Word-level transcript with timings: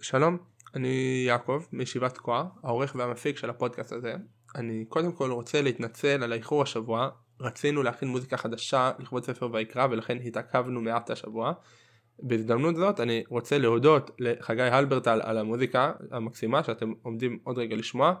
שלום, 0.00 0.38
אני 0.74 1.24
יעקב 1.26 1.62
מישיבת 1.72 2.14
תקוע, 2.14 2.44
העורך 2.62 2.94
והמפיק 2.98 3.36
של 3.36 3.50
הפודקאסט 3.50 3.92
הזה. 3.92 4.14
אני 4.56 4.84
קודם 4.88 5.12
כל 5.12 5.30
רוצה 5.30 5.62
להתנצל 5.62 6.22
על 6.22 6.32
האיחור 6.32 6.62
השבוע, 6.62 7.08
רצינו 7.40 7.82
להכין 7.82 8.08
מוזיקה 8.08 8.36
חדשה 8.36 8.92
לכבוד 8.98 9.24
ספר 9.24 9.48
ויקרא 9.52 9.86
ולכן 9.90 10.18
התעכבנו 10.24 10.80
מעט 10.80 11.10
השבוע. 11.10 11.52
בהזדמנות 12.18 12.76
זאת 12.76 13.00
אני 13.00 13.24
רוצה 13.28 13.58
להודות 13.58 14.10
לחגי 14.18 14.62
הלברטל 14.62 15.20
על 15.22 15.38
המוזיקה 15.38 15.92
המקסימה 16.10 16.64
שאתם 16.64 16.92
עומדים 17.02 17.38
עוד 17.44 17.58
רגע 17.58 17.76
לשמוע. 17.76 18.14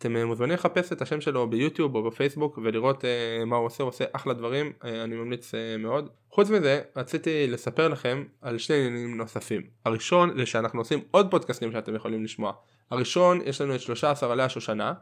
אתם 0.00 0.16
אה, 0.16 0.24
מוזמנים 0.24 0.54
לחפש 0.54 0.92
את 0.92 1.02
השם 1.02 1.20
שלו 1.20 1.50
ביוטיוב 1.50 1.94
או 1.94 2.02
בפייסבוק 2.02 2.58
ולראות 2.62 3.04
uh, 3.04 3.44
מה 3.44 3.56
הוא 3.56 3.66
עושה, 3.66 3.82
הוא 3.82 3.88
עושה 3.88 4.04
אחלה 4.12 4.34
דברים, 4.34 4.72
uh, 4.80 4.86
אני 5.04 5.16
ממליץ 5.16 5.54
uh, 5.54 5.78
מאוד. 5.78 6.08
חוץ 6.30 6.50
מזה, 6.50 6.80
רציתי 6.96 7.46
לספר 7.46 7.88
לכם 7.88 8.24
על 8.42 8.58
שני 8.58 8.76
עניינים 8.76 9.16
נוספים. 9.16 9.62
הראשון 9.84 10.36
זה 10.36 10.46
שאנחנו 10.46 10.80
עושים 10.80 11.00
עוד 11.10 11.30
פודקאסטים 11.30 11.72
שאתם 11.72 11.94
יכולים 11.94 12.24
לשמוע. 12.24 12.52
הראשון, 12.90 13.40
יש 13.44 13.60
לנו 13.60 13.74
את 13.74 13.80
13 13.80 14.32
עלי 14.32 14.42
השושנה, 14.42 14.92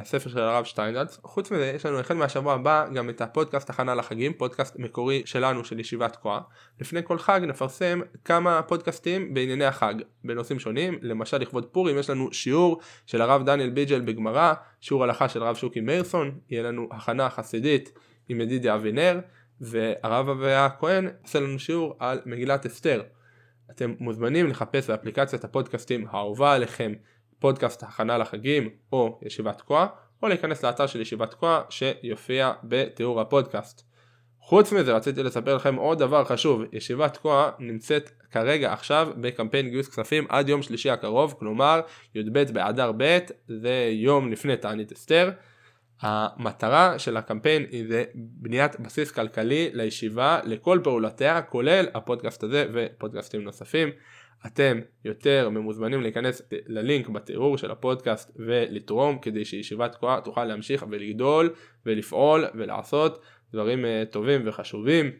הספר 0.00 0.30
של 0.30 0.38
הרב 0.38 0.64
שטיינזלץ. 0.64 1.18
חוץ 1.22 1.50
מזה 1.50 1.72
יש 1.74 1.86
לנו 1.86 1.98
החל 1.98 2.14
מהשבוע 2.14 2.54
הבא 2.54 2.86
גם 2.94 3.10
את 3.10 3.20
הפודקאסט 3.20 3.70
הכנה 3.70 3.94
לחגים, 3.94 4.32
פודקאסט 4.32 4.76
מקורי 4.78 5.22
שלנו 5.24 5.64
של 5.64 5.80
ישיבת 5.80 6.12
תקוע. 6.12 6.40
לפני 6.80 7.00
כל 7.04 7.18
חג 7.18 7.40
נפרסם 7.46 8.00
כמה 8.24 8.62
פודקאסטים 8.62 9.34
בענייני 9.34 9.64
החג 9.64 9.94
בנושאים 10.24 10.58
שונים, 10.58 10.98
למשל 11.02 11.36
לכבוד 11.36 11.66
פורים 11.66 11.98
יש 11.98 12.10
לנו 12.10 12.32
שיעור 12.32 12.80
של 13.06 13.22
הרב 13.22 13.44
דניאל 13.44 13.70
ביג'ל 13.70 14.00
בגמרא, 14.00 14.54
שיעור 14.80 15.04
הלכה 15.04 15.28
של 15.28 15.42
הרב 15.42 15.56
שוקי 15.56 15.80
מאירסון, 15.80 16.38
יהיה 16.50 16.62
לנו 16.62 16.88
הכנה 16.92 17.30
חסידית 17.30 17.92
עם 18.28 18.40
ידידיה 18.40 18.74
אבינר, 18.74 19.20
והרב 19.60 20.28
אביה 20.28 20.68
כהן 20.78 21.08
עושה 21.22 21.40
לנו 21.40 21.58
שיעור 21.58 21.96
על 21.98 22.20
מגילת 22.26 22.66
אסתר. 22.66 23.02
אתם 23.70 23.94
מוזמנים 24.00 24.46
לחפש 24.46 24.90
באפליקציית 24.90 25.44
הפודקאסטים 25.44 26.06
האהובה 26.10 26.54
עליכם 26.54 26.92
פודקאסט 27.38 27.82
הכנה 27.82 28.18
לחגים 28.18 28.70
או 28.92 29.20
ישיבת 29.22 29.58
תקוע 29.58 29.86
או 30.22 30.28
להיכנס 30.28 30.64
לאתר 30.64 30.86
של 30.86 31.00
ישיבת 31.00 31.30
תקוע 31.30 31.62
שיופיע 31.70 32.52
בתיאור 32.64 33.20
הפודקאסט. 33.20 33.82
חוץ 34.40 34.72
מזה 34.72 34.92
רציתי 34.92 35.22
לספר 35.22 35.56
לכם 35.56 35.74
עוד 35.74 35.98
דבר 35.98 36.24
חשוב, 36.24 36.62
ישיבת 36.72 37.14
תקוע 37.14 37.50
נמצאת 37.58 38.10
כרגע 38.30 38.72
עכשיו 38.72 39.08
בקמפיין 39.20 39.68
גיוס 39.68 39.88
כספים 39.88 40.26
עד 40.28 40.48
יום 40.48 40.62
שלישי 40.62 40.90
הקרוב, 40.90 41.34
כלומר 41.38 41.80
י"ב 42.14 42.52
באדר 42.52 42.92
ב' 42.96 43.18
זה 43.48 43.90
יום 43.92 44.32
לפני 44.32 44.56
תענית 44.56 44.92
אסתר. 44.92 45.30
המטרה 46.00 46.98
של 46.98 47.16
הקמפיין 47.16 47.66
היא 47.70 47.84
זה 47.88 48.04
בניית 48.14 48.80
בסיס 48.80 49.10
כלכלי 49.10 49.70
לישיבה 49.72 50.40
לכל 50.44 50.80
פעולותיה 50.84 51.42
כולל 51.42 51.86
הפודקאסט 51.94 52.42
הזה 52.42 52.66
ופודקאסטים 52.72 53.44
נוספים. 53.44 53.88
אתם 54.46 54.80
יותר 55.04 55.48
ממוזמנים 55.48 56.02
להיכנס 56.02 56.42
ללינק 56.66 57.08
בתיאור 57.08 57.58
של 57.58 57.70
הפודקאסט 57.70 58.32
ולתרום 58.36 59.18
כדי 59.18 59.44
שישיבת 59.44 59.92
תקועה 59.92 60.20
תוכל 60.20 60.44
להמשיך 60.44 60.84
ולגדול 60.90 61.54
ולפעול 61.86 62.44
ולעשות 62.54 63.22
דברים 63.52 63.84
אה, 63.84 64.02
טובים 64.10 64.42
וחשובים. 64.44 65.10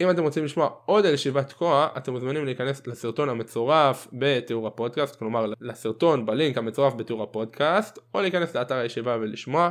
אם 0.00 0.10
אתם 0.10 0.22
רוצים 0.22 0.44
לשמוע 0.44 0.70
עוד 0.86 1.06
על 1.06 1.14
ישיבת 1.14 1.48
תקוע 1.48 1.88
אתם 1.96 2.12
מוזמנים 2.12 2.44
להיכנס 2.44 2.86
לסרטון 2.86 3.28
המצורף 3.28 4.08
בתיאור 4.12 4.66
הפודקאסט 4.66 5.16
כלומר 5.16 5.46
לסרטון 5.60 6.26
בלינק 6.26 6.58
המצורף 6.58 6.94
בתיאור 6.94 7.22
הפודקאסט 7.22 7.98
או 8.14 8.20
להיכנס 8.20 8.56
לאתר 8.56 8.74
הישיבה 8.74 9.16
ולשמוע 9.20 9.70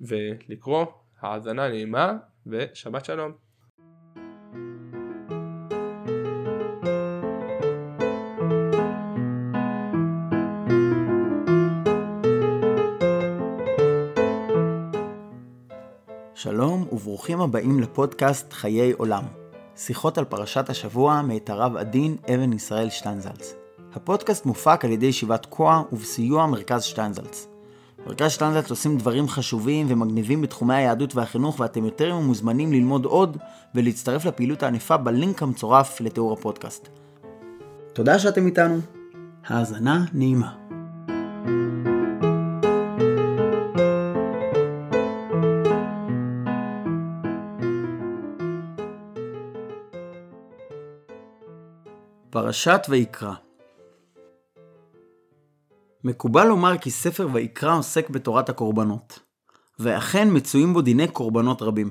ולקרוא 0.00 0.86
האזנה 1.20 1.68
נעימה 1.68 2.16
ושבת 2.46 3.04
שלום 3.04 3.45
שלום 16.46 16.86
וברוכים 16.92 17.40
הבאים 17.40 17.80
לפודקאסט 17.80 18.52
חיי 18.52 18.92
עולם. 18.92 19.22
שיחות 19.76 20.18
על 20.18 20.24
פרשת 20.24 20.70
השבוע 20.70 21.22
מאת 21.22 21.50
הרב 21.50 21.76
עדין 21.76 22.16
אבן 22.34 22.52
ישראל 22.52 22.90
שטיינזלץ. 22.90 23.54
הפודקאסט 23.94 24.46
מופק 24.46 24.84
על 24.84 24.90
ידי 24.90 25.06
ישיבת 25.06 25.42
תקוע 25.42 25.82
ובסיוע 25.92 26.46
מרכז 26.46 26.82
שטיינזלץ. 26.82 27.48
מרכז 28.06 28.30
שטיינזלץ 28.30 28.70
עושים 28.70 28.98
דברים 28.98 29.28
חשובים 29.28 29.86
ומגניבים 29.88 30.42
בתחומי 30.42 30.74
היהדות 30.74 31.14
והחינוך 31.14 31.60
ואתם 31.60 31.84
יותר 31.84 32.16
מוזמנים 32.18 32.72
ללמוד 32.72 33.04
עוד 33.04 33.36
ולהצטרף 33.74 34.24
לפעילות 34.24 34.62
הענפה 34.62 34.96
בלינק 34.96 35.42
המצורף 35.42 36.00
לתיאור 36.00 36.32
הפודקאסט. 36.32 36.88
תודה 37.92 38.18
שאתם 38.18 38.46
איתנו. 38.46 38.78
האזנה 39.46 40.04
נעימה. 40.12 40.65
פרשת 52.46 52.86
ויקרא 52.88 53.32
מקובל 56.04 56.46
לומר 56.46 56.78
כי 56.78 56.90
ספר 56.90 57.28
ויקרא 57.32 57.78
עוסק 57.78 58.10
בתורת 58.10 58.48
הקורבנות, 58.48 59.18
ואכן 59.78 60.28
מצויים 60.32 60.72
בו 60.72 60.82
דיני 60.82 61.08
קורבנות 61.08 61.62
רבים. 61.62 61.90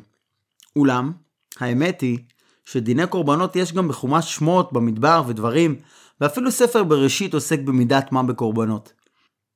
אולם, 0.76 1.12
האמת 1.60 2.02
היא 2.02 2.20
שדיני 2.66 3.08
קורבנות 3.08 3.56
יש 3.56 3.74
גם 3.74 3.88
בחומש 3.88 4.36
שמות, 4.36 4.74
במדבר 4.74 5.24
ודברים, 5.28 5.76
ואפילו 6.22 6.52
ספר 6.52 6.84
בראשית 6.84 7.34
עוסק 7.34 7.60
במידת 7.60 8.12
מה 8.12 8.24
בקורבנות. 8.24 8.94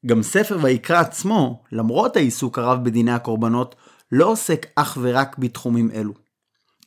גם 0.06 0.24
ספר 0.24 0.58
ויקרא 0.62 1.00
עצמו, 1.00 1.64
למרות 1.72 2.16
העיסוק 2.16 2.60
הרב 2.60 2.84
בדיני 2.84 3.12
הקורבנות, 3.12 3.76
לא 4.12 4.26
עוסק 4.26 4.66
אך 4.76 4.98
ורק 5.02 5.38
בתחומים 5.38 5.92
אלו. 5.92 6.14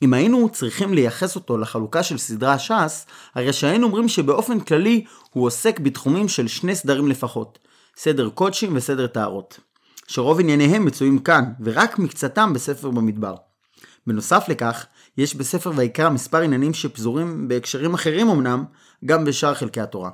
אם 0.03 0.15
היינו 0.15 0.49
צריכים 0.49 0.95
לייחס 0.95 1.37
אותו 1.37 1.59
לחלוקה 1.59 2.03
של 2.03 2.19
סדרה 2.19 2.59
ש"ס, 2.59 3.07
הרי 3.35 3.53
שהיינו 3.53 3.87
אומרים 3.87 4.09
שבאופן 4.09 4.61
כללי 4.61 5.05
הוא 5.31 5.47
עוסק 5.47 5.81
בתחומים 5.81 6.29
של 6.29 6.49
שני 6.49 6.75
סדרים 6.75 7.09
לפחות, 7.09 7.59
סדר 7.97 8.31
קודשים 8.31 8.77
וסדר 8.77 9.07
טהרות, 9.07 9.61
שרוב 10.07 10.41
ענייניהם 10.41 10.85
מצויים 10.85 11.19
כאן, 11.19 11.45
ורק 11.61 11.99
מקצתם 11.99 12.53
בספר 12.53 12.91
במדבר. 12.91 13.35
בנוסף 14.07 14.45
לכך, 14.49 14.87
יש 15.19 15.35
בספר 15.35 15.73
ויקרא 15.77 16.11
מספר 16.11 16.39
עניינים 16.39 16.75
שפזורים 16.75 17.49
בהקשרים 17.49 17.95
אחרים 17.95 18.29
אמנם, 18.29 18.65
גם 19.05 19.25
בשאר 19.25 19.55
חלקי 19.55 19.81
התורה. 19.81 20.11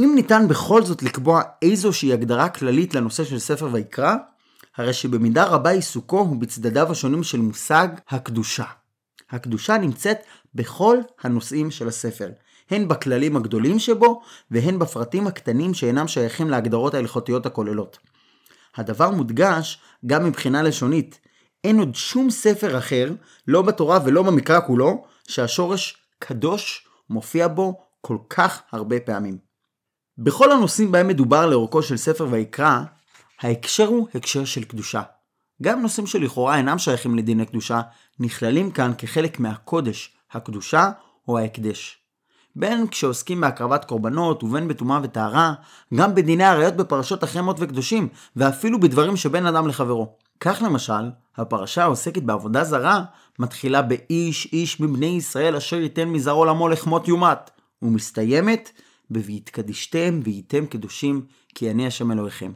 אם 0.00 0.12
ניתן 0.14 0.48
בכל 0.48 0.84
זאת 0.84 1.02
לקבוע 1.02 1.42
איזושהי 1.62 2.12
הגדרה 2.12 2.48
כללית 2.48 2.94
לנושא 2.94 3.24
של 3.24 3.38
ספר 3.38 3.68
ויקרא, 3.72 4.14
הרי 4.76 4.92
שבמידה 4.92 5.44
רבה 5.44 5.70
עיסוקו 5.70 6.18
הוא 6.18 6.36
בצדדיו 6.36 6.92
השונים 6.92 7.22
של 7.22 7.40
מושג 7.40 7.88
הקדושה. 8.08 8.64
הקדושה 9.30 9.78
נמצאת 9.78 10.18
בכל 10.54 10.98
הנושאים 11.22 11.70
של 11.70 11.88
הספר, 11.88 12.30
הן 12.70 12.88
בכללים 12.88 13.36
הגדולים 13.36 13.78
שבו, 13.78 14.22
והן 14.50 14.78
בפרטים 14.78 15.26
הקטנים 15.26 15.74
שאינם 15.74 16.08
שייכים 16.08 16.50
להגדרות 16.50 16.94
ההלכותיות 16.94 17.46
הכוללות. 17.46 17.98
הדבר 18.76 19.10
מודגש 19.10 19.80
גם 20.06 20.24
מבחינה 20.24 20.62
לשונית. 20.62 21.20
אין 21.64 21.78
עוד 21.78 21.94
שום 21.94 22.30
ספר 22.30 22.78
אחר, 22.78 23.12
לא 23.48 23.62
בתורה 23.62 23.98
ולא 24.04 24.22
במקרא 24.22 24.60
כולו, 24.66 25.04
שהשורש 25.28 25.96
קדוש 26.18 26.88
מופיע 27.10 27.48
בו 27.48 27.80
כל 28.00 28.18
כך 28.30 28.62
הרבה 28.72 29.00
פעמים. 29.00 29.38
בכל 30.18 30.52
הנושאים 30.52 30.92
בהם 30.92 31.08
מדובר 31.08 31.46
לאורכו 31.46 31.82
של 31.82 31.96
ספר 31.96 32.26
ויקרא, 32.30 32.80
ההקשר 33.40 33.86
הוא 33.86 34.08
הקשר 34.14 34.44
של 34.44 34.64
קדושה. 34.64 35.02
גם 35.62 35.82
נושאים 35.82 36.06
שלכאורה 36.06 36.56
אינם 36.56 36.78
שייכים 36.78 37.16
לדיני 37.16 37.46
קדושה, 37.46 37.80
נכללים 38.20 38.70
כאן 38.70 38.92
כחלק 38.98 39.40
מהקודש, 39.40 40.16
הקדושה 40.32 40.90
או 41.28 41.38
ההקדש. 41.38 41.98
בין 42.56 42.86
כשעוסקים 42.86 43.40
בהקרבת 43.40 43.84
קורבנות 43.84 44.42
ובין 44.42 44.68
בטומאה 44.68 45.00
וטהרה, 45.02 45.54
גם 45.94 46.14
בדיני 46.14 46.44
עריות 46.44 46.76
בפרשות 46.76 47.24
אחרי 47.24 47.42
מות 47.42 47.56
וקדושים, 47.60 48.08
ואפילו 48.36 48.80
בדברים 48.80 49.16
שבין 49.16 49.46
אדם 49.46 49.68
לחברו. 49.68 50.16
כך 50.40 50.62
למשל, 50.62 51.10
הפרשה 51.36 51.82
העוסקת 51.82 52.22
בעבודה 52.22 52.64
זרה, 52.64 53.02
מתחילה 53.38 53.82
באיש 53.82 54.48
איש 54.52 54.80
מבני 54.80 55.06
ישראל 55.06 55.56
אשר 55.56 55.76
ייתן 55.76 56.08
מזרעו 56.08 56.44
לעמו 56.44 56.68
לחמות 56.68 57.08
יומת, 57.08 57.50
ומסתיימת 57.82 58.70
ב"ויתקדישתם 59.10 60.20
וייתם 60.24 60.66
קדושים 60.66 61.22
כי 61.54 61.70
אני 61.70 61.86
השם 61.86 62.12
אלוהיכם". 62.12 62.52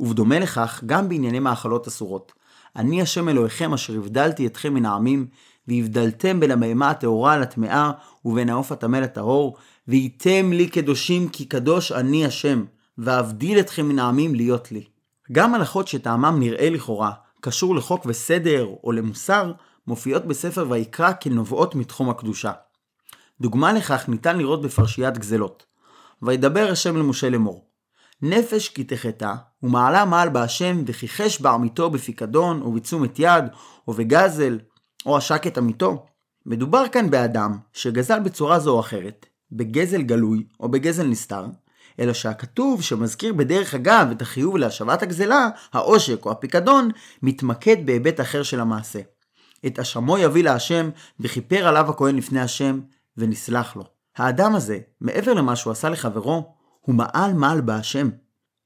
ובדומה 0.00 0.38
לכך, 0.38 0.82
גם 0.86 1.08
בענייני 1.08 1.38
מאכלות 1.38 1.88
אסורות. 1.88 2.32
אני 2.76 3.02
השם 3.02 3.28
אלוהיכם 3.28 3.74
אשר 3.74 3.96
הבדלתי 3.96 4.46
אתכם 4.46 4.74
מן 4.74 4.86
העמים, 4.86 5.26
והבדלתם 5.68 6.40
בין 6.40 6.50
הבהמה 6.50 6.90
הטהורה 6.90 7.38
לטמאה, 7.38 7.90
ובין 8.24 8.48
העוף 8.48 8.72
הטמא 8.72 8.96
לטהור, 8.96 9.56
והייתם 9.88 10.52
לי 10.52 10.68
קדושים 10.68 11.28
כי 11.28 11.44
קדוש 11.44 11.92
אני 11.92 12.26
השם, 12.26 12.64
ואבדיל 12.98 13.58
אתכם 13.60 13.88
מן 13.88 13.98
העמים 13.98 14.34
להיות 14.34 14.72
לי. 14.72 14.84
גם 15.32 15.54
הלכות 15.54 15.88
שטעמם 15.88 16.36
נראה 16.38 16.70
לכאורה, 16.70 17.12
קשור 17.40 17.74
לחוק 17.74 18.06
וסדר 18.06 18.66
או 18.84 18.92
למוסר, 18.92 19.52
מופיעות 19.86 20.24
בספר 20.24 20.66
ויקרא 20.68 21.12
כנובעות 21.20 21.74
מתחום 21.74 22.10
הקדושה. 22.10 22.52
דוגמה 23.40 23.72
לכך 23.72 24.08
ניתן 24.08 24.38
לראות 24.38 24.62
בפרשיית 24.62 25.18
גזלות. 25.18 25.64
וידבר 26.22 26.68
השם 26.70 26.96
למשה 26.96 27.30
לאמור. 27.30 27.64
נפש 28.24 28.68
כי 28.68 28.84
תחטא, 28.84 29.34
ומעלה 29.62 30.04
מעל 30.04 30.28
בהשם, 30.28 30.82
וכיחש 30.86 31.40
בעמיתו 31.40 31.90
בפיקדון, 31.90 32.62
או 32.62 32.72
בתשומת 32.72 33.18
יד, 33.18 33.44
או 33.88 33.92
בגזל, 33.92 34.58
או 35.06 35.16
עשק 35.16 35.46
את 35.46 35.58
עמיתו. 35.58 36.06
מדובר 36.46 36.84
כאן 36.92 37.10
באדם 37.10 37.58
שגזל 37.72 38.20
בצורה 38.20 38.58
זו 38.58 38.70
או 38.70 38.80
אחרת, 38.80 39.26
בגזל 39.52 40.02
גלוי 40.02 40.46
או 40.60 40.68
בגזל 40.68 41.06
נסתר, 41.06 41.46
אלא 42.00 42.12
שהכתוב 42.12 42.82
שמזכיר 42.82 43.32
בדרך 43.32 43.74
אגב 43.74 44.08
את 44.10 44.22
החיוב 44.22 44.56
להשבת 44.56 45.02
הגזלה, 45.02 45.48
העושק 45.72 46.26
או 46.26 46.30
הפיקדון, 46.30 46.90
מתמקד 47.22 47.86
בהיבט 47.86 48.20
אחר 48.20 48.42
של 48.42 48.60
המעשה. 48.60 49.00
את 49.66 49.78
אשמו 49.78 50.18
יביא 50.18 50.44
להשם, 50.44 50.90
וכיפר 51.20 51.68
עליו 51.68 51.90
הכהן 51.90 52.16
לפני 52.16 52.40
השם, 52.40 52.80
ונסלח 53.16 53.76
לו. 53.76 53.84
האדם 54.16 54.54
הזה, 54.54 54.78
מעבר 55.00 55.34
למה 55.34 55.56
שהוא 55.56 55.70
עשה 55.70 55.88
לחברו, 55.88 56.54
הוא 56.86 56.94
מעל 56.94 57.32
מעל 57.32 57.60
בהשם. 57.60 58.08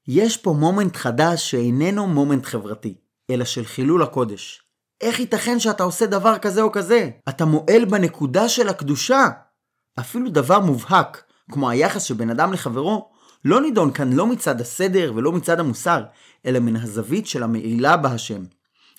יש 0.08 0.36
פה 0.36 0.52
מומנט 0.52 0.96
חדש 0.96 1.50
שאיננו 1.50 2.06
מומנט 2.06 2.46
חברתי, 2.46 2.94
אלא 3.30 3.44
של 3.44 3.64
חילול 3.64 4.02
הקודש. 4.02 4.62
איך 5.00 5.20
ייתכן 5.20 5.60
שאתה 5.60 5.82
עושה 5.82 6.06
דבר 6.06 6.38
כזה 6.38 6.62
או 6.62 6.72
כזה? 6.72 7.10
אתה 7.28 7.44
מועל 7.44 7.84
בנקודה 7.84 8.48
של 8.48 8.68
הקדושה. 8.68 9.26
אפילו 9.98 10.30
דבר 10.30 10.60
מובהק, 10.60 11.22
כמו 11.50 11.70
היחס 11.70 12.02
של 12.02 12.14
בן 12.14 12.30
אדם 12.30 12.52
לחברו, 12.52 13.10
לא 13.44 13.60
נידון 13.60 13.92
כאן 13.92 14.12
לא 14.12 14.26
מצד 14.26 14.60
הסדר 14.60 15.12
ולא 15.16 15.32
מצד 15.32 15.60
המוסר, 15.60 16.04
אלא 16.46 16.58
מן 16.58 16.76
הזווית 16.76 17.26
של 17.26 17.42
המעילה 17.42 17.96
בהשם. 17.96 18.44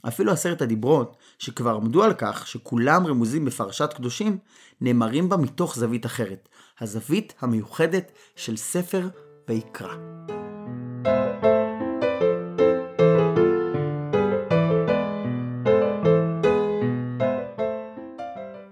אפילו 0.07 0.31
עשרת 0.31 0.62
הדיברות, 0.62 1.18
שכבר 1.39 1.75
עמדו 1.75 2.03
על 2.03 2.13
כך 2.18 2.47
שכולם 2.47 3.07
רמוזים 3.07 3.45
בפרשת 3.45 3.94
קדושים, 3.94 4.38
נאמרים 4.81 5.30
בה 5.30 5.38
מתוך 5.38 5.75
זווית 5.75 6.06
אחרת, 6.06 6.50
הזווית 6.80 7.33
המיוחדת 7.41 8.12
של 8.36 8.57
ספר 8.57 9.07
ויקרא. 9.47 9.95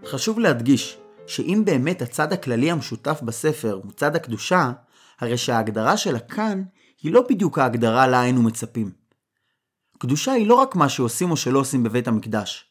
חשוב 0.05 0.39
להדגיש 0.39 0.97
שאם 1.27 1.61
באמת 1.65 2.01
הצד 2.01 2.33
הכללי 2.33 2.71
המשותף 2.71 3.19
בספר 3.23 3.79
הוא 3.83 3.91
צד 3.91 4.15
הקדושה, 4.15 4.71
הרי 5.19 5.37
שההגדרה 5.37 5.97
שלה 5.97 6.19
כאן 6.19 6.63
היא 7.01 7.13
לא 7.13 7.23
בדיוק 7.29 7.59
ההגדרה 7.59 8.07
לה 8.07 8.21
היינו 8.21 8.43
מצפים. 8.43 9.06
קדושה 9.97 10.31
היא 10.31 10.47
לא 10.47 10.55
רק 10.55 10.75
מה 10.75 10.89
שעושים 10.89 11.31
או 11.31 11.37
שלא 11.37 11.59
עושים 11.59 11.83
בבית 11.83 12.07
המקדש, 12.07 12.65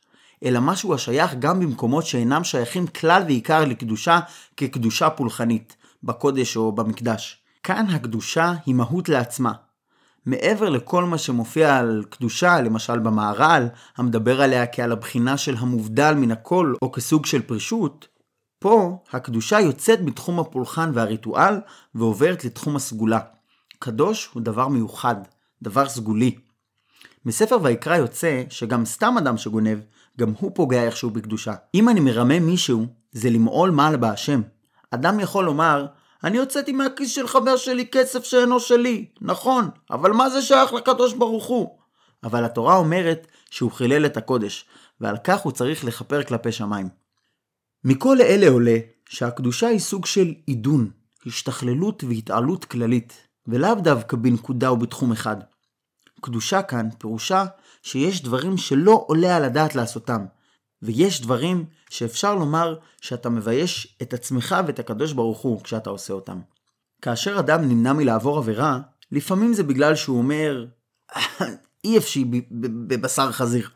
אלא 0.44 0.60
משהו 0.60 0.94
השייך 0.94 1.34
גם 1.34 1.60
במקומות 1.60 2.06
שאינם 2.06 2.44
שייכים 2.44 2.86
כלל 2.86 3.22
ועיקר 3.26 3.64
לקדושה 3.64 4.20
כקדושה 4.56 5.10
פולחנית, 5.10 5.76
בקודש 6.02 6.56
או 6.56 6.72
במקדש. 6.72 7.42
כאן 7.62 7.86
הקדושה 7.90 8.54
היא 8.66 8.74
מהות 8.74 9.08
לעצמה. 9.08 9.52
מעבר 10.26 10.68
לכל 10.68 11.04
מה 11.04 11.18
שמופיע 11.18 11.76
על 11.76 12.04
קדושה, 12.10 12.60
למשל 12.60 12.98
במהר"ל, 12.98 13.68
המדבר 13.96 14.42
עליה 14.42 14.66
כעל 14.66 14.92
הבחינה 14.92 15.36
של 15.36 15.56
המובדל 15.58 16.14
מן 16.14 16.30
הכל 16.30 16.74
או 16.82 16.92
כסוג 16.92 17.26
של 17.26 17.42
פרישות, 17.42 18.08
פה 18.58 18.98
הקדושה 19.12 19.60
יוצאת 19.60 20.00
מתחום 20.00 20.40
הפולחן 20.40 20.90
והריטואל 20.94 21.54
ועוברת 21.94 22.44
לתחום 22.44 22.76
הסגולה. 22.76 23.20
קדוש 23.78 24.30
הוא 24.32 24.42
דבר 24.42 24.68
מיוחד, 24.68 25.16
דבר 25.62 25.88
סגולי. 25.88 26.45
מספר 27.26 27.58
ויקרא 27.62 27.96
יוצא 27.96 28.42
שגם 28.50 28.84
סתם 28.84 29.14
אדם 29.18 29.36
שגונב, 29.36 29.78
גם 30.18 30.32
הוא 30.38 30.50
פוגע 30.54 30.82
איכשהו 30.82 31.10
בקדושה. 31.10 31.54
אם 31.74 31.88
אני 31.88 32.00
מרמה 32.00 32.40
מישהו, 32.40 32.86
זה 33.12 33.30
למעול 33.30 33.70
מעל 33.70 33.96
בהשם. 33.96 34.42
אדם 34.90 35.20
יכול 35.20 35.44
לומר, 35.44 35.86
אני 36.24 36.38
הוצאתי 36.38 36.72
מהכיס 36.72 37.10
של 37.10 37.28
חבר 37.28 37.56
שלי 37.56 37.86
כסף 37.92 38.24
שאינו 38.24 38.60
שלי. 38.60 39.06
נכון, 39.20 39.68
אבל 39.90 40.12
מה 40.12 40.30
זה 40.30 40.42
שייך 40.42 40.72
לקדוש 40.72 41.12
ברוך 41.12 41.46
הוא? 41.46 41.78
אבל 42.24 42.44
התורה 42.44 42.76
אומרת 42.76 43.26
שהוא 43.50 43.70
חילל 43.70 44.06
את 44.06 44.16
הקודש, 44.16 44.64
ועל 45.00 45.16
כך 45.24 45.40
הוא 45.40 45.52
צריך 45.52 45.84
לכפר 45.84 46.22
כלפי 46.22 46.52
שמיים. 46.52 46.88
מכל 47.84 48.20
אלה 48.20 48.48
עולה 48.48 48.76
שהקדושה 49.08 49.66
היא 49.66 49.78
סוג 49.78 50.06
של 50.06 50.34
עידון, 50.46 50.90
השתכללות 51.26 52.04
והתעלות 52.04 52.64
כללית, 52.64 53.26
ולאו 53.46 53.74
דווקא 53.74 54.16
בנקודה 54.16 54.68
או 54.68 54.76
בתחום 54.76 55.12
אחד. 55.12 55.36
קדושה 56.20 56.62
כאן 56.62 56.88
פירושה 56.98 57.44
שיש 57.82 58.22
דברים 58.22 58.56
שלא 58.56 59.04
עולה 59.08 59.36
על 59.36 59.44
הדעת 59.44 59.74
לעשותם, 59.74 60.24
ויש 60.82 61.20
דברים 61.20 61.64
שאפשר 61.90 62.34
לומר 62.34 62.78
שאתה 63.00 63.28
מבייש 63.28 63.96
את 64.02 64.14
עצמך 64.14 64.56
ואת 64.66 64.78
הקדוש 64.78 65.12
ברוך 65.12 65.38
הוא 65.38 65.62
כשאתה 65.62 65.90
עושה 65.90 66.12
אותם. 66.12 66.40
כאשר 67.02 67.38
אדם 67.38 67.68
נמנע 67.68 67.92
מלעבור 67.92 68.38
עבירה, 68.38 68.80
לפעמים 69.12 69.54
זה 69.54 69.62
בגלל 69.62 69.94
שהוא 69.94 70.18
אומר, 70.18 70.66
אי 71.84 71.98
אפשי 71.98 72.24
בבשר 72.88 73.32
חזיר. 73.32 73.68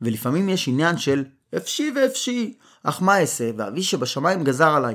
ולפעמים 0.00 0.48
יש 0.48 0.68
עניין 0.68 0.98
של 0.98 1.24
אפשי 1.56 1.92
ואפשי, 1.96 2.58
אך 2.82 3.02
מה 3.02 3.20
אעשה, 3.20 3.50
ואבי 3.56 3.82
שבשמיים 3.82 4.44
גזר 4.44 4.70
עליי. 4.70 4.94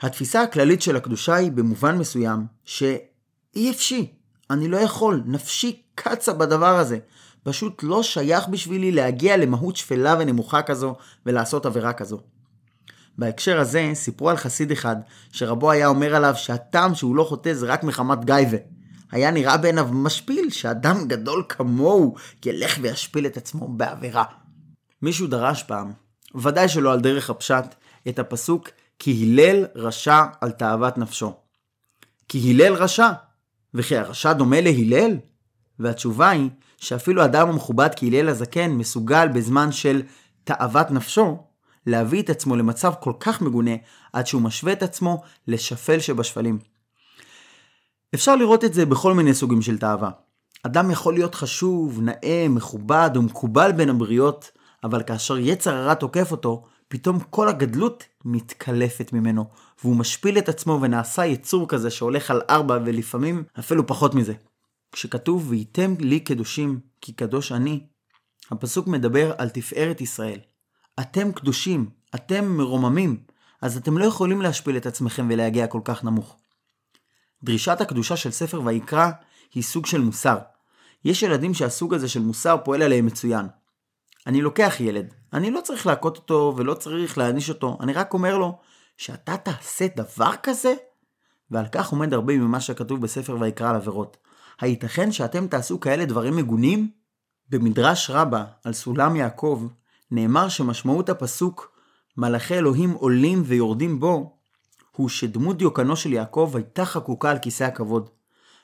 התפיסה 0.00 0.42
הכללית 0.42 0.82
של 0.82 0.96
הקדושה 0.96 1.34
היא 1.34 1.52
במובן 1.52 1.98
מסוים, 1.98 2.46
שאי 2.64 3.70
אפשי, 3.70 4.15
אני 4.50 4.68
לא 4.68 4.76
יכול, 4.76 5.22
נפשי 5.26 5.82
קצה 5.94 6.32
בדבר 6.32 6.78
הזה. 6.78 6.98
פשוט 7.42 7.82
לא 7.82 8.02
שייך 8.02 8.48
בשבילי 8.48 8.92
להגיע 8.92 9.36
למהות 9.36 9.76
שפלה 9.76 10.16
ונמוכה 10.18 10.62
כזו 10.62 10.94
ולעשות 11.26 11.66
עבירה 11.66 11.92
כזו. 11.92 12.20
בהקשר 13.18 13.60
הזה 13.60 13.90
סיפרו 13.94 14.30
על 14.30 14.36
חסיד 14.36 14.70
אחד 14.70 14.96
שרבו 15.32 15.70
היה 15.70 15.86
אומר 15.86 16.14
עליו 16.14 16.34
שהטעם 16.36 16.94
שהוא 16.94 17.16
לא 17.16 17.24
חוטא 17.24 17.54
זה 17.54 17.66
רק 17.66 17.84
מחמת 17.84 18.24
גייבה. 18.24 18.56
היה 19.12 19.30
נראה 19.30 19.56
בעיניו 19.56 19.88
משפיל 19.92 20.50
שאדם 20.50 21.08
גדול 21.08 21.44
כמוהו 21.48 22.14
ילך 22.44 22.78
וישפיל 22.82 23.26
את 23.26 23.36
עצמו 23.36 23.68
בעבירה. 23.68 24.24
מישהו 25.02 25.26
דרש 25.26 25.62
פעם, 25.62 25.92
ודאי 26.34 26.68
שלא 26.68 26.92
על 26.92 27.00
דרך 27.00 27.30
הפשט, 27.30 27.74
את 28.08 28.18
הפסוק 28.18 28.68
כי 28.98 29.24
הלל 29.24 29.66
רשע 29.74 30.24
על 30.40 30.50
תאוות 30.50 30.98
נפשו. 30.98 31.34
כי 32.28 32.50
הלל 32.50 32.74
רשע, 32.74 33.08
וכי 33.74 33.96
הרשע 33.96 34.32
דומה 34.32 34.60
להלל? 34.60 35.16
והתשובה 35.78 36.30
היא 36.30 36.50
שאפילו 36.76 37.24
אדם 37.24 37.48
המכובד 37.48 37.88
כהלל 37.96 38.28
הזקן 38.28 38.70
מסוגל 38.70 39.28
בזמן 39.28 39.72
של 39.72 40.02
תאוות 40.44 40.90
נפשו 40.90 41.38
להביא 41.86 42.22
את 42.22 42.30
עצמו 42.30 42.56
למצב 42.56 42.92
כל 43.00 43.12
כך 43.20 43.42
מגונה 43.42 43.74
עד 44.12 44.26
שהוא 44.26 44.42
משווה 44.42 44.72
את 44.72 44.82
עצמו 44.82 45.22
לשפל 45.48 45.98
שבשפלים. 45.98 46.58
אפשר 48.14 48.36
לראות 48.36 48.64
את 48.64 48.74
זה 48.74 48.86
בכל 48.86 49.14
מיני 49.14 49.34
סוגים 49.34 49.62
של 49.62 49.78
תאווה. 49.78 50.10
אדם 50.62 50.90
יכול 50.90 51.14
להיות 51.14 51.34
חשוב, 51.34 52.00
נאה, 52.02 52.46
מכובד 52.48 53.10
ומקובל 53.14 53.72
בין 53.72 53.90
הבריות, 53.90 54.50
אבל 54.84 55.02
כאשר 55.02 55.38
יצר 55.38 55.74
הרע 55.74 55.94
תוקף 55.94 56.32
אותו, 56.32 56.64
פתאום 56.88 57.20
כל 57.30 57.48
הגדלות 57.48 58.04
מתקלפת 58.24 59.12
ממנו, 59.12 59.44
והוא 59.82 59.96
משפיל 59.96 60.38
את 60.38 60.48
עצמו 60.48 60.78
ונעשה 60.82 61.26
יצור 61.26 61.68
כזה 61.68 61.90
שהולך 61.90 62.30
על 62.30 62.42
ארבע 62.50 62.78
ולפעמים 62.84 63.44
אפילו 63.58 63.86
פחות 63.86 64.14
מזה. 64.14 64.34
כשכתוב 64.92 65.50
וייתם 65.50 65.94
לי 66.00 66.20
קדושים 66.20 66.80
כי 67.00 67.12
קדוש 67.12 67.52
אני, 67.52 67.86
הפסוק 68.50 68.86
מדבר 68.86 69.32
על 69.38 69.48
תפארת 69.48 70.00
ישראל. 70.00 70.38
אתם 71.00 71.32
קדושים, 71.32 71.90
אתם 72.14 72.44
מרוממים, 72.44 73.22
אז 73.62 73.76
אתם 73.76 73.98
לא 73.98 74.04
יכולים 74.04 74.42
להשפיל 74.42 74.76
את 74.76 74.86
עצמכם 74.86 75.28
ולהגיע 75.30 75.66
כל 75.66 75.80
כך 75.84 76.04
נמוך. 76.04 76.36
דרישת 77.42 77.80
הקדושה 77.80 78.16
של 78.16 78.30
ספר 78.30 78.60
ויקרא 78.64 79.10
היא 79.54 79.62
סוג 79.62 79.86
של 79.86 80.00
מוסר. 80.00 80.38
יש 81.04 81.22
ילדים 81.22 81.54
שהסוג 81.54 81.94
הזה 81.94 82.08
של 82.08 82.20
מוסר 82.20 82.56
פועל 82.64 82.82
עליהם 82.82 83.06
מצוין. 83.06 83.46
אני 84.26 84.42
לוקח 84.42 84.76
ילד, 84.80 85.14
אני 85.36 85.50
לא 85.50 85.60
צריך 85.60 85.86
להכות 85.86 86.16
אותו 86.16 86.54
ולא 86.56 86.74
צריך 86.74 87.18
להעניש 87.18 87.48
אותו, 87.48 87.78
אני 87.80 87.92
רק 87.92 88.14
אומר 88.14 88.38
לו 88.38 88.58
שאתה 88.96 89.36
תעשה 89.36 89.86
דבר 89.96 90.30
כזה? 90.42 90.74
ועל 91.50 91.66
כך 91.72 91.90
עומד 91.90 92.14
הרבה 92.14 92.36
ממה 92.36 92.60
שכתוב 92.60 93.00
בספר 93.00 93.36
ויקרא 93.40 93.70
על 93.70 93.76
עבירות. 93.76 94.16
הייתכן 94.60 95.12
שאתם 95.12 95.46
תעשו 95.46 95.80
כאלה 95.80 96.04
דברים 96.04 96.36
מגונים? 96.36 96.90
במדרש 97.50 98.10
רבה 98.10 98.44
על 98.64 98.72
סולם 98.72 99.16
יעקב 99.16 99.66
נאמר 100.10 100.48
שמשמעות 100.48 101.08
הפסוק 101.08 101.72
מלאכי 102.16 102.54
אלוהים 102.54 102.90
עולים 102.90 103.42
ויורדים 103.46 104.00
בו 104.00 104.36
הוא 104.92 105.08
שדמות 105.08 105.58
דיוקנו 105.58 105.96
של 105.96 106.12
יעקב 106.12 106.52
הייתה 106.54 106.84
חקוקה 106.84 107.30
על 107.30 107.38
כיסא 107.38 107.64
הכבוד 107.64 108.10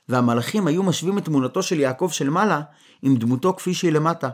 והמלאכים 0.09 0.67
היו 0.67 0.83
משווים 0.83 1.19
את 1.19 1.25
תמונתו 1.25 1.63
של 1.63 1.81
יעקב 1.81 2.09
של 2.13 2.31
מעלה 2.31 2.63
עם 3.03 3.17
דמותו 3.17 3.55
כפי 3.57 3.75
שהיא 3.75 3.93
למטה. 3.93 4.31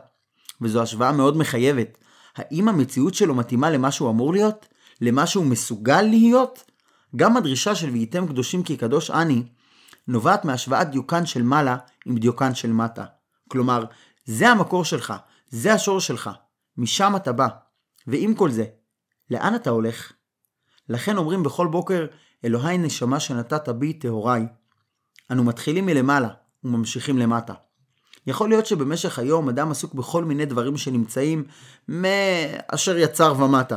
וזו 0.61 0.83
השוואה 0.83 1.13
מאוד 1.13 1.37
מחייבת. 1.37 1.99
האם 2.39 2.69
המציאות 2.69 3.15
שלו 3.15 3.35
מתאימה 3.35 3.71
למה 3.71 3.91
שהוא 3.91 4.11
אמור 4.11 4.33
להיות? 4.33 4.69
למה 5.01 5.27
שהוא 5.27 5.47
מסוגל 5.47 6.03
להיות? 6.03 6.71
גם 7.17 7.37
הדרישה 7.37 7.75
של 7.75 7.91
וייתם 7.91 8.27
קדושים 8.27 8.63
כי 8.63 8.77
קדוש 8.77 9.11
אני 9.11 9.43
נובעת 10.09 10.45
מהשוואת 10.45 10.91
דיוקן 10.91 11.27
של 11.27 11.43
מעלה 11.43 11.77
עם 12.07 12.19
דיוקן 12.19 12.55
של 12.55 12.73
מטה. 12.73 13.05
כלומר, 13.49 13.85
זה 14.25 14.49
המקור 14.49 14.85
שלך, 14.85 15.15
זה 15.49 15.73
השור 15.73 16.01
שלך, 16.01 16.31
משם 16.77 17.13
אתה 17.17 17.33
בא. 17.33 17.49
ועם 18.07 18.35
כל 18.35 18.51
זה, 18.51 18.65
לאן 19.31 19.55
אתה 19.55 19.71
הולך? 19.71 20.13
לכן 20.89 21.17
אומרים 21.17 21.43
בכל 21.43 21.67
בוקר 21.67 22.07
אלוהי 22.45 22.79
נשמה 22.79 23.21
שנתת 23.21 23.69
בי 23.69 23.93
טהוריי. 23.93 24.47
אנו 25.31 25.45
מתחילים 25.45 25.87
מלמעלה 25.87 26.29
וממשיכים 26.65 27.19
למטה. 27.19 27.55
יכול 28.29 28.49
להיות 28.49 28.67
שבמשך 28.67 29.19
היום 29.19 29.49
אדם 29.49 29.71
עסוק 29.71 29.95
בכל 29.95 30.25
מיני 30.25 30.45
דברים 30.45 30.77
שנמצאים 30.77 31.45
מאשר 31.89 32.99
יצר 32.99 33.35
ומטה, 33.39 33.77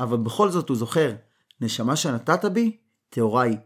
אבל 0.00 0.16
בכל 0.16 0.50
זאת 0.50 0.68
הוא 0.68 0.76
זוכר, 0.76 1.12
נשמה 1.60 1.96
שנתת 1.96 2.44
בי, 2.44 2.76
טהוריי. 3.10 3.56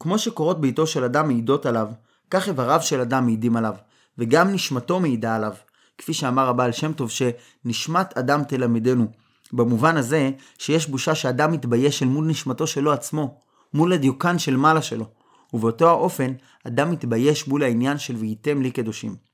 כמו 0.00 0.18
שקורות 0.18 0.60
בעיתו 0.60 0.86
של 0.86 1.04
אדם 1.04 1.26
מעידות 1.26 1.66
עליו, 1.66 1.88
כך 2.30 2.48
איבריו 2.48 2.82
של 2.82 3.00
אדם 3.00 3.26
מעידים 3.26 3.56
עליו, 3.56 3.74
וגם 4.18 4.52
נשמתו 4.52 5.00
מעידה 5.00 5.36
עליו. 5.36 5.52
כפי 5.98 6.14
שאמר 6.14 6.48
הבעל 6.48 6.72
שם 6.72 6.92
טוב 6.92 7.10
שנשמת 7.10 8.18
אדם 8.18 8.44
תלמדנו. 8.44 9.06
במובן 9.52 9.96
הזה 9.96 10.30
שיש 10.58 10.88
בושה 10.88 11.14
שאדם 11.14 11.52
מתבייש 11.52 12.02
אל 12.02 12.08
מול 12.08 12.26
נשמתו 12.26 12.66
שלו 12.66 12.92
עצמו, 12.92 13.40
מול 13.74 13.92
הדיוקן 13.92 14.38
של 14.38 14.56
מעלה 14.56 14.82
שלו, 14.82 15.04
ובאותו 15.52 15.88
האופן 15.88 16.32
אדם 16.66 16.90
מתבייש 16.90 17.48
מול 17.48 17.62
העניין 17.62 17.98
של 17.98 18.16
והייתם 18.16 18.62
לי 18.62 18.70
קדושים. 18.70 19.28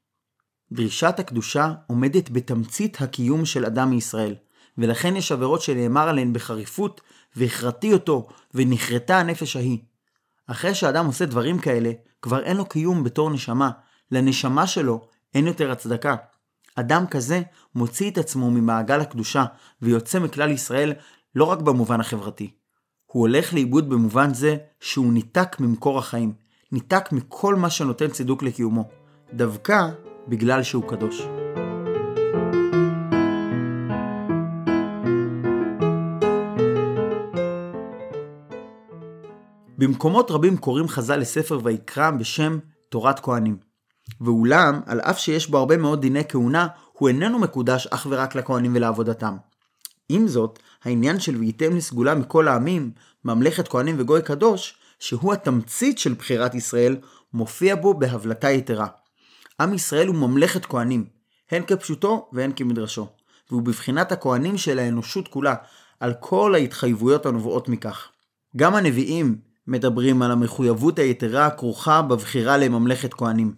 דרישת 0.75 1.15
הקדושה 1.19 1.73
עומדת 1.87 2.31
בתמצית 2.31 3.01
הקיום 3.01 3.45
של 3.45 3.65
אדם 3.65 3.91
מישראל, 3.91 4.35
ולכן 4.79 5.17
יש 5.17 5.33
עבירות 5.33 5.63
שנאמר 5.63 6.09
עליהן 6.09 6.33
בחריפות, 6.33 7.01
והכרתי 7.37 7.93
אותו, 7.93 8.29
ונכרתה 8.55 9.19
הנפש 9.19 9.57
ההיא. 9.57 9.79
אחרי 10.47 10.75
שאדם 10.75 11.07
עושה 11.07 11.27
דברים 11.27 11.59
כאלה, 11.59 11.93
כבר 12.23 12.43
אין 12.43 12.57
לו 12.57 12.67
קיום 12.67 13.05
בתור 13.05 13.31
נשמה, 13.31 13.71
לנשמה 14.11 14.67
שלו 14.67 15.07
אין 15.35 15.47
יותר 15.47 15.71
הצדקה. 15.71 16.17
אדם 16.75 17.07
כזה 17.07 17.43
מוציא 17.75 18.11
את 18.11 18.19
עצמו 18.19 18.51
ממעגל 18.51 19.01
הקדושה, 19.01 19.45
ויוצא 19.83 20.19
מכלל 20.19 20.51
ישראל 20.51 20.93
לא 21.35 21.45
רק 21.45 21.59
במובן 21.59 22.01
החברתי. 22.01 22.51
הוא 23.07 23.21
הולך 23.21 23.55
לאיבוד 23.55 23.89
במובן 23.89 24.35
זה 24.35 24.57
שהוא 24.81 25.13
ניתק 25.13 25.57
ממקור 25.61 25.99
החיים, 25.99 26.33
ניתק 26.73 27.13
מכל 27.13 27.55
מה 27.55 27.71
שנותן 27.71 28.09
צידוק 28.09 28.43
לקיומו, 28.43 28.89
דווקא 29.33 29.89
בגלל 30.29 30.63
שהוא 30.63 30.89
קדוש. 30.89 31.23
במקומות 39.79 40.31
רבים 40.31 40.57
קוראים 40.57 40.89
חז"ל 40.89 41.17
לספר 41.17 41.59
ויקרא 41.65 42.11
בשם 42.11 42.59
תורת 42.89 43.21
כהנים. 43.21 43.57
ואולם, 44.21 44.81
על 44.87 45.01
אף 45.01 45.19
שיש 45.19 45.51
בו 45.51 45.59
הרבה 45.59 45.77
מאוד 45.77 46.01
דיני 46.01 46.23
כהונה, 46.29 46.67
הוא 46.93 47.09
איננו 47.09 47.39
מקודש 47.39 47.87
אך 47.87 48.07
ורק 48.11 48.35
לכהנים 48.35 48.73
ולעבודתם. 48.77 49.37
עם 50.09 50.29
זאת, 50.29 50.59
העניין 50.85 51.21
של 51.21 51.37
והייתם 51.37 51.77
לסגולה 51.77 52.15
מכל 52.15 52.49
העמים, 52.49 52.91
ממלכת 53.25 53.69
כהנים 53.69 53.97
וגוי 53.99 54.23
קדוש, 54.23 54.77
שהוא 54.99 55.33
התמצית 55.33 55.99
של 55.99 56.15
בחירת 56.15 56.55
ישראל, 56.55 56.97
מופיע 57.33 57.75
בו 57.75 57.95
בהבלטה 57.95 58.51
יתרה. 58.51 58.87
עם 59.61 59.75
ישראל 59.75 60.07
הוא 60.07 60.17
ממלכת 60.17 60.65
כהנים, 60.65 61.07
הן 61.51 61.63
כפשוטו 61.67 62.29
והן 62.33 62.53
כמדרשו, 62.57 63.09
והוא 63.51 63.63
בבחינת 63.63 64.13
הכהנים 64.13 64.59
של 64.59 64.79
האנושות 64.79 65.29
כולה, 65.29 65.55
על 66.01 66.15
כל 66.21 66.55
ההתחייבויות 66.55 67.27
הנובעות 67.27 67.69
מכך. 67.69 68.09
גם 68.57 68.75
הנביאים 68.75 69.39
מדברים 69.67 70.23
על 70.23 70.31
המחויבות 70.31 70.99
היתרה 70.99 71.47
הכרוכה 71.47 72.03
בבחירה 72.03 72.57
לממלכת 72.57 73.15
כהנים. 73.15 73.55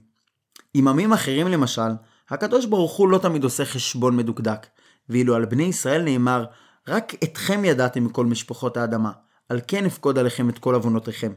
עם 0.74 0.88
עמים 0.88 1.12
אחרים 1.12 1.48
למשל, 1.48 1.90
הקדוש 2.30 2.66
ברוך 2.66 2.96
הוא 2.96 3.08
לא 3.08 3.18
תמיד 3.18 3.44
עושה 3.44 3.64
חשבון 3.64 4.16
מדוקדק, 4.16 4.66
ואילו 5.08 5.34
על 5.34 5.44
בני 5.44 5.62
ישראל 5.62 6.02
נאמר, 6.02 6.44
רק 6.88 7.12
אתכם 7.24 7.64
ידעתם 7.64 8.04
מכל 8.04 8.26
משפחות 8.26 8.76
האדמה, 8.76 9.12
על 9.48 9.60
כן 9.68 9.86
אפקוד 9.86 10.18
עליכם 10.18 10.48
את 10.48 10.58
כל 10.58 10.74
עוונותיכם. 10.74 11.32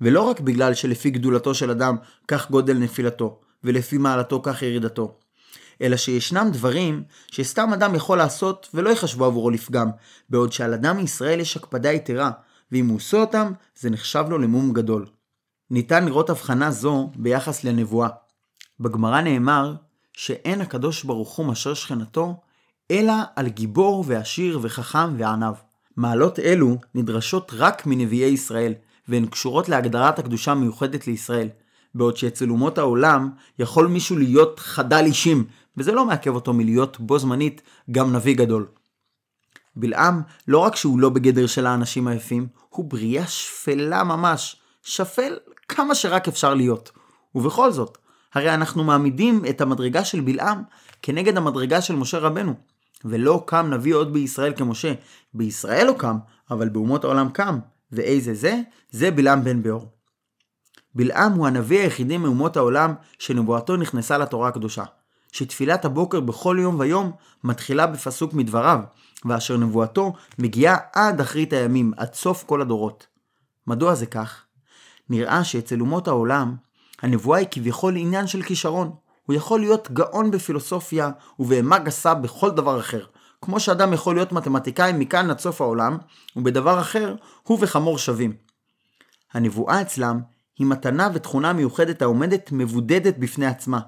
ולא 0.00 0.22
רק 0.22 0.40
בגלל 0.40 0.74
שלפי 0.74 1.10
גדולתו 1.10 1.54
של 1.54 1.70
אדם 1.70 1.96
כך 2.28 2.50
גודל 2.50 2.78
נפילתו, 2.78 3.40
ולפי 3.64 3.98
מעלתו 3.98 4.40
כך 4.42 4.62
ירידתו, 4.62 5.18
אלא 5.82 5.96
שישנם 5.96 6.48
דברים 6.52 7.02
שסתם 7.30 7.72
אדם 7.72 7.94
יכול 7.94 8.18
לעשות 8.18 8.68
ולא 8.74 8.90
יחשבו 8.90 9.24
עבורו 9.24 9.50
לפגם, 9.50 9.90
בעוד 10.30 10.52
שעל 10.52 10.74
אדם 10.74 10.96
מישראל 10.96 11.40
יש 11.40 11.56
הקפדה 11.56 11.92
יתרה, 11.92 12.30
ואם 12.72 12.88
הוא 12.88 12.96
עושה 12.96 13.16
אותם, 13.16 13.52
זה 13.78 13.90
נחשב 13.90 14.24
לו 14.28 14.38
למום 14.38 14.72
גדול. 14.72 15.06
ניתן 15.70 16.04
לראות 16.04 16.30
הבחנה 16.30 16.70
זו 16.70 17.10
ביחס 17.16 17.64
לנבואה. 17.64 18.08
בגמרא 18.80 19.20
נאמר 19.20 19.74
שאין 20.12 20.60
הקדוש 20.60 21.04
ברוך 21.04 21.36
הוא 21.36 21.46
מאשר 21.46 21.74
שכנתו, 21.74 22.40
אלא 22.90 23.12
על 23.36 23.48
גיבור 23.48 24.04
ועשיר 24.06 24.58
וחכם 24.62 25.18
וענב. 25.18 25.54
מעלות 25.96 26.38
אלו 26.38 26.76
נדרשות 26.94 27.52
רק 27.54 27.86
מנביאי 27.86 28.30
ישראל, 28.30 28.74
והן 29.08 29.26
קשורות 29.26 29.68
להגדרת 29.68 30.18
הקדושה 30.18 30.52
המיוחדת 30.52 31.06
לישראל, 31.06 31.48
בעוד 31.94 32.16
שאצל 32.16 32.50
אומות 32.50 32.78
העולם 32.78 33.30
יכול 33.58 33.86
מישהו 33.86 34.18
להיות 34.18 34.58
חדל 34.58 35.02
אישים, 35.04 35.44
וזה 35.76 35.92
לא 35.92 36.06
מעכב 36.06 36.34
אותו 36.34 36.52
מלהיות 36.52 37.00
בו 37.00 37.18
זמנית 37.18 37.62
גם 37.90 38.16
נביא 38.16 38.36
גדול. 38.36 38.66
בלעם, 39.76 40.22
לא 40.48 40.58
רק 40.58 40.76
שהוא 40.76 41.00
לא 41.00 41.08
בגדר 41.08 41.46
של 41.46 41.66
האנשים 41.66 42.08
היפים, 42.08 42.46
הוא 42.68 42.84
בריאה 42.84 43.26
שפלה 43.26 44.04
ממש, 44.04 44.56
שפל 44.82 45.36
כמה 45.68 45.94
שרק 45.94 46.28
אפשר 46.28 46.54
להיות. 46.54 46.90
ובכל 47.34 47.72
זאת, 47.72 47.98
הרי 48.34 48.54
אנחנו 48.54 48.84
מעמידים 48.84 49.42
את 49.50 49.60
המדרגה 49.60 50.04
של 50.04 50.20
בלעם 50.20 50.62
כנגד 51.02 51.36
המדרגה 51.36 51.80
של 51.80 51.96
משה 51.96 52.18
רבנו. 52.18 52.54
ולא 53.04 53.42
קם 53.46 53.66
נביא 53.70 53.94
עוד 53.94 54.12
בישראל 54.12 54.52
כמשה. 54.56 54.92
בישראל 55.34 55.86
לא 55.86 55.94
קם, 55.98 56.18
אבל 56.50 56.68
באומות 56.68 57.04
העולם 57.04 57.28
קם. 57.30 57.58
ואיזה 57.92 58.34
זה? 58.34 58.60
זה 58.90 59.10
בלעם 59.10 59.44
בן 59.44 59.62
ביאור. 59.62 59.99
בלעם 60.94 61.32
הוא 61.32 61.46
הנביא 61.46 61.80
היחידי 61.80 62.18
מאומות 62.18 62.56
העולם 62.56 62.94
שנבואתו 63.18 63.76
נכנסה 63.76 64.18
לתורה 64.18 64.48
הקדושה. 64.48 64.84
שתפילת 65.32 65.84
הבוקר 65.84 66.20
בכל 66.20 66.56
יום 66.60 66.80
ויום 66.80 67.12
מתחילה 67.44 67.86
בפסוק 67.86 68.34
מדבריו, 68.34 68.80
ואשר 69.24 69.56
נבואתו 69.56 70.12
מגיעה 70.38 70.76
עד 70.92 71.20
אחרית 71.20 71.52
הימים, 71.52 71.92
עד 71.96 72.14
סוף 72.14 72.44
כל 72.44 72.60
הדורות. 72.60 73.06
מדוע 73.66 73.94
זה 73.94 74.06
כך? 74.06 74.42
נראה 75.10 75.44
שאצל 75.44 75.80
אומות 75.80 76.08
העולם, 76.08 76.56
הנבואה 77.02 77.38
היא 77.38 77.46
כביכול 77.50 77.96
עניין 77.96 78.26
של 78.26 78.42
כישרון. 78.42 78.92
הוא 79.26 79.36
יכול 79.36 79.60
להיות 79.60 79.90
גאון 79.90 80.30
בפילוסופיה 80.30 81.10
ובהמה 81.38 81.78
גסה 81.78 82.14
בכל 82.14 82.50
דבר 82.50 82.80
אחר. 82.80 83.04
כמו 83.42 83.60
שאדם 83.60 83.92
יכול 83.92 84.14
להיות 84.14 84.32
מתמטיקאי 84.32 84.92
מכאן 84.92 85.30
עד 85.30 85.38
סוף 85.38 85.60
העולם, 85.60 85.98
ובדבר 86.36 86.80
אחר 86.80 87.14
הוא 87.42 87.58
וחמור 87.60 87.98
שווים. 87.98 88.32
הנבואה 89.32 89.82
אצלם 89.82 90.20
היא 90.60 90.66
מתנה 90.66 91.08
ותכונה 91.14 91.52
מיוחדת 91.52 92.02
העומדת 92.02 92.52
מבודדת 92.52 93.18
בפני 93.18 93.46
עצמה. 93.46 93.80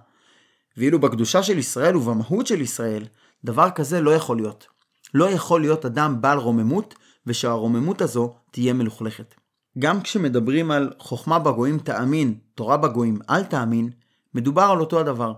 ואילו 0.76 0.98
בקדושה 1.00 1.42
של 1.42 1.58
ישראל 1.58 1.96
ובמהות 1.96 2.46
של 2.46 2.60
ישראל, 2.60 3.04
דבר 3.44 3.70
כזה 3.70 4.00
לא 4.00 4.10
יכול 4.10 4.36
להיות. 4.36 4.66
לא 5.14 5.30
יכול 5.30 5.60
להיות 5.60 5.84
אדם 5.84 6.20
בעל 6.20 6.38
רוממות, 6.38 6.94
ושהרוממות 7.26 8.00
הזו 8.00 8.34
תהיה 8.50 8.72
מלוכלכת. 8.72 9.34
גם 9.78 10.00
כשמדברים 10.00 10.70
על 10.70 10.92
חוכמה 10.98 11.38
בגויים 11.38 11.78
תאמין, 11.78 12.34
תורה 12.54 12.76
בגויים 12.76 13.18
אל 13.30 13.44
תאמין, 13.44 13.90
מדובר 14.34 14.62
על 14.62 14.80
אותו 14.80 15.00
הדבר. 15.00 15.32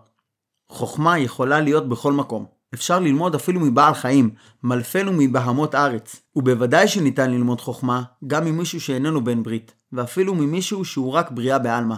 חוכמה 0.68 1.18
יכולה 1.18 1.60
להיות 1.60 1.88
בכל 1.88 2.12
מקום. 2.12 2.46
אפשר 2.74 3.00
ללמוד 3.00 3.34
אפילו 3.34 3.60
מבעל 3.60 3.94
חיים, 3.94 4.30
מלפנו 4.62 5.12
מבהמות 5.12 5.74
ארץ. 5.74 6.22
ובוודאי 6.36 6.88
שניתן 6.88 7.30
ללמוד 7.30 7.60
חוכמה 7.60 8.02
גם 8.26 8.44
ממישהו 8.44 8.80
שאיננו 8.80 9.24
בן 9.24 9.42
ברית, 9.42 9.74
ואפילו 9.92 10.34
ממישהו 10.34 10.84
שהוא 10.84 11.12
רק 11.12 11.30
בריאה 11.30 11.58
בעלמא. 11.58 11.96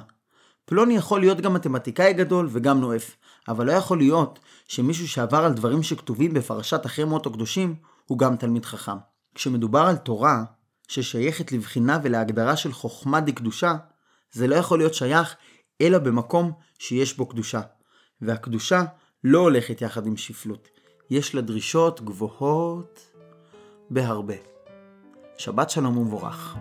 פלוני 0.65 0.97
יכול 0.97 1.21
להיות 1.21 1.41
גם 1.41 1.55
מתמטיקאי 1.55 2.13
גדול 2.13 2.49
וגם 2.51 2.81
נואף, 2.81 3.17
אבל 3.49 3.67
לא 3.67 3.73
יכול 3.73 3.99
להיות 3.99 4.39
שמישהו 4.69 5.09
שעבר 5.09 5.45
על 5.45 5.53
דברים 5.53 5.83
שכתובים 5.83 6.35
בפרשת 6.35 6.87
אחרי 6.87 7.05
מות 7.05 7.27
הקדושים, 7.27 7.75
הוא 8.07 8.19
גם 8.19 8.37
תלמיד 8.37 8.65
חכם. 8.65 8.97
כשמדובר 9.35 9.81
על 9.81 9.97
תורה, 9.97 10.45
ששייכת 10.89 11.53
לבחינה 11.53 11.99
ולהגדרה 12.03 12.57
של 12.57 12.73
חוכמה 12.73 13.21
דקדושה, 13.21 13.75
זה 14.33 14.47
לא 14.47 14.55
יכול 14.55 14.79
להיות 14.79 14.95
שייך 14.95 15.37
אלא 15.81 15.99
במקום 15.99 16.53
שיש 16.79 17.17
בו 17.17 17.27
קדושה. 17.27 17.61
והקדושה 18.21 18.83
לא 19.29 19.39
הולכת 19.39 19.83
יחד 19.83 20.07
עם 20.07 20.17
שפלות. 20.17 20.69
יש 21.11 21.35
לה 21.35 21.41
דרישות 21.41 22.01
גבוהות 22.01 23.11
בהרבה. 23.91 24.35
שבת 25.39 25.71
שלום 25.71 25.99
ומבורך. 25.99 26.57